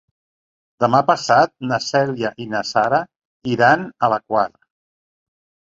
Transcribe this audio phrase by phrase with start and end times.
[0.83, 3.03] Demà passat na Cèlia i na Sara
[3.55, 4.51] iran a la Quar.